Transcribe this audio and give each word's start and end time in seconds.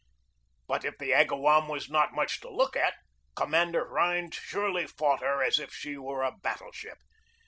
But 0.65 0.83
if 0.83 0.97
the 0.97 1.11
Agawam 1.13 1.67
were 1.67 1.77
not 1.87 2.11
much 2.11 2.39
to 2.39 2.49
look 2.49 2.75
at, 2.75 2.95
Commander 3.35 3.85
Rhind 3.85 4.33
surely 4.33 4.87
fought 4.87 5.21
her 5.21 5.43
as 5.43 5.59
if 5.59 5.75
she 5.75 5.95
were 5.95 6.23
a 6.23 6.31
battle 6.39 6.71
ship. 6.71 6.97